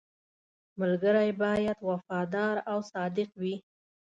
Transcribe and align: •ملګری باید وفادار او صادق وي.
•ملګری 0.79 1.29
باید 1.41 1.77
وفادار 1.89 2.55
او 2.71 2.77
صادق 2.91 3.29
وي. 3.41 3.55